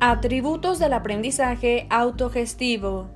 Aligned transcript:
Atributos 0.00 0.78
del 0.78 0.92
aprendizaje 0.92 1.86
autogestivo. 1.88 3.08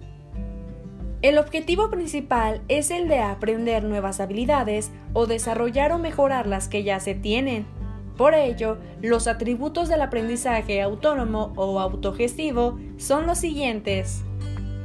El 1.20 1.36
objetivo 1.36 1.90
principal 1.90 2.62
es 2.68 2.90
el 2.90 3.06
de 3.06 3.18
aprender 3.18 3.84
nuevas 3.84 4.18
habilidades 4.18 4.90
o 5.12 5.26
desarrollar 5.26 5.92
o 5.92 5.98
mejorar 5.98 6.46
las 6.46 6.68
que 6.68 6.82
ya 6.82 6.98
se 6.98 7.14
tienen. 7.14 7.66
Por 8.16 8.32
ello, 8.32 8.78
los 9.02 9.26
atributos 9.26 9.90
del 9.90 10.00
aprendizaje 10.00 10.80
autónomo 10.80 11.52
o 11.54 11.80
autogestivo 11.80 12.78
son 12.96 13.26
los 13.26 13.36
siguientes. 13.36 14.22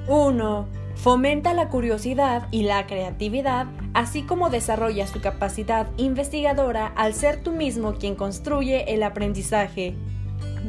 1. 0.09 0.67
Fomenta 0.95 1.53
la 1.53 1.69
curiosidad 1.69 2.49
y 2.51 2.63
la 2.63 2.87
creatividad, 2.87 3.67
así 3.93 4.23
como 4.23 4.49
desarrolla 4.49 5.07
su 5.07 5.21
capacidad 5.21 5.87
investigadora 5.95 6.87
al 6.87 7.13
ser 7.13 7.41
tú 7.41 7.53
mismo 7.53 7.93
quien 7.93 8.15
construye 8.15 8.93
el 8.93 9.01
aprendizaje. 9.01 9.95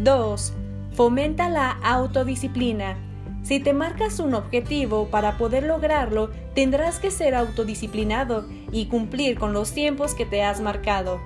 2 0.05 0.53
Fomenta 0.97 1.51
la 1.51 1.73
autodisciplina. 1.83 2.97
Si 3.43 3.61
te 3.61 3.75
marcas 3.75 4.19
un 4.19 4.33
objetivo 4.33 5.09
para 5.09 5.37
poder 5.37 5.65
lograrlo, 5.65 6.31
tendrás 6.55 6.99
que 6.99 7.11
ser 7.11 7.35
autodisciplinado 7.35 8.47
y 8.73 8.87
cumplir 8.87 9.39
con 9.39 9.53
los 9.53 9.73
tiempos 9.73 10.15
que 10.15 10.25
te 10.25 10.43
has 10.43 10.63
marcado. 10.63 11.21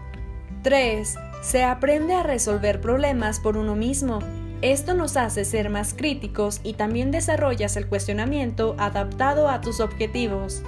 3. 0.64 1.14
Se 1.40 1.62
aprende 1.62 2.14
a 2.14 2.24
resolver 2.24 2.80
problemas 2.80 3.38
por 3.38 3.56
uno 3.56 3.76
mismo. 3.76 4.18
Esto 4.60 4.94
nos 4.94 5.16
hace 5.16 5.44
ser 5.44 5.70
más 5.70 5.94
críticos 5.94 6.60
y 6.64 6.72
también 6.72 7.12
desarrollas 7.12 7.76
el 7.76 7.86
cuestionamiento 7.86 8.74
adaptado 8.76 9.48
a 9.48 9.60
tus 9.60 9.78
objetivos. 9.78 10.64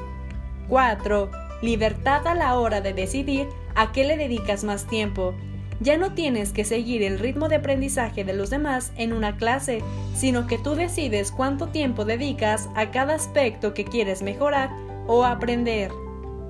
4. 0.68 1.28
Libertad 1.60 2.24
a 2.28 2.36
la 2.36 2.56
hora 2.56 2.80
de 2.80 2.94
decidir 2.94 3.48
a 3.74 3.90
qué 3.90 4.04
le 4.04 4.16
dedicas 4.16 4.62
más 4.62 4.86
tiempo. 4.86 5.34
Ya 5.82 5.96
no 5.96 6.12
tienes 6.12 6.52
que 6.52 6.64
seguir 6.64 7.02
el 7.02 7.18
ritmo 7.18 7.48
de 7.48 7.56
aprendizaje 7.56 8.24
de 8.24 8.34
los 8.34 8.50
demás 8.50 8.92
en 8.96 9.12
una 9.12 9.36
clase, 9.36 9.82
sino 10.14 10.46
que 10.46 10.56
tú 10.56 10.76
decides 10.76 11.32
cuánto 11.32 11.68
tiempo 11.68 12.04
dedicas 12.04 12.68
a 12.76 12.92
cada 12.92 13.14
aspecto 13.14 13.74
que 13.74 13.84
quieres 13.84 14.22
mejorar 14.22 14.70
o 15.08 15.24
aprender. 15.24 15.90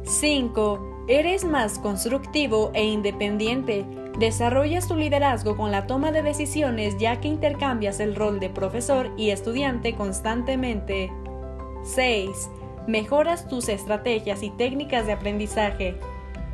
5. 0.04 1.06
Eres 1.08 1.44
más 1.44 1.78
constructivo 1.78 2.72
e 2.74 2.84
independiente. 2.84 3.86
Desarrollas 4.18 4.86
tu 4.86 4.96
liderazgo 4.96 5.56
con 5.56 5.70
la 5.70 5.86
toma 5.86 6.12
de 6.12 6.22
decisiones 6.22 6.98
ya 6.98 7.18
que 7.20 7.28
intercambias 7.28 8.00
el 8.00 8.14
rol 8.14 8.38
de 8.38 8.50
profesor 8.50 9.10
y 9.16 9.30
estudiante 9.30 9.94
constantemente. 9.94 11.10
6. 11.84 12.50
Mejoras 12.86 13.48
tus 13.48 13.70
estrategias 13.70 14.42
y 14.42 14.50
técnicas 14.50 15.06
de 15.06 15.12
aprendizaje. 15.12 15.96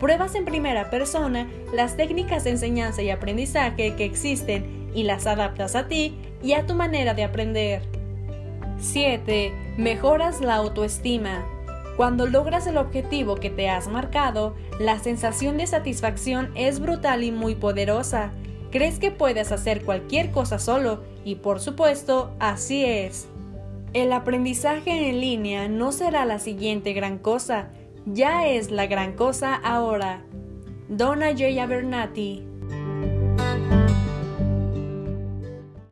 Pruebas 0.01 0.35
en 0.37 0.45
primera 0.45 0.91
persona 0.91 1.49
las 1.73 1.97
técnicas 1.97 2.45
de 2.45 2.51
enseñanza 2.51 3.03
y 3.03 3.11
aprendizaje 3.11 3.97
que 3.97 4.05
existen 4.05 4.91
y 4.95 5.03
las 5.03 5.27
adaptas 5.27 5.75
a 5.75 5.89
ti 5.89 6.17
y 6.43 6.53
a 6.53 6.67
tu 6.67 6.75
manera 6.75 7.15
de 7.15 7.25
aprender. 7.25 7.83
7. 8.79 9.53
Mejoras 9.77 10.41
la 10.41 10.55
autoestima. 10.55 11.45
Cuando 11.97 12.27
logras 12.27 12.69
el 12.69 12.77
objetivo 12.77 13.35
que 13.35 13.51
te 13.51 13.69
has 13.69 13.89
marcado, 13.89 14.55
la 14.79 15.01
sensación 15.01 15.57
de 15.57 15.67
satisfacción 15.67 16.53
es 16.55 16.79
brutal 16.79 17.25
y 17.25 17.33
muy 17.33 17.57
poderosa. 17.57 18.31
Crees 18.71 19.01
que 19.01 19.11
puedes 19.11 19.51
hacer 19.51 19.85
cualquier 19.85 20.31
cosa 20.31 20.61
solo 20.61 21.03
y 21.25 21.37
por 21.37 21.59
supuesto 21.59 22.37
así 22.39 22.85
es. 22.85 23.29
El 23.95 24.13
aprendizaje 24.13 25.09
en 25.09 25.21
línea 25.21 25.67
no 25.67 25.91
será 25.91 26.25
la 26.25 26.39
siguiente 26.39 26.93
gran 26.93 27.19
cosa, 27.19 27.71
ya 28.13 28.47
es 28.47 28.71
la 28.71 28.87
gran 28.87 29.15
cosa 29.15 29.55
ahora. 29.55 30.23
Donna 30.89 31.33
J. 31.33 31.63
Abernathy 31.63 32.43